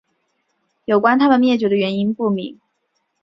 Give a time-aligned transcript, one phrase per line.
[0.85, 2.59] 有关它们灭绝的原因不明。